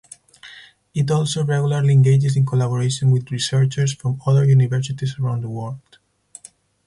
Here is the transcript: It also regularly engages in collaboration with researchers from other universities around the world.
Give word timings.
It 0.95 1.11
also 1.11 1.45
regularly 1.45 1.93
engages 1.93 2.35
in 2.35 2.43
collaboration 2.43 3.11
with 3.11 3.29
researchers 3.29 3.93
from 3.93 4.19
other 4.25 4.43
universities 4.45 5.13
around 5.19 5.41
the 5.43 5.49
world. 5.49 5.99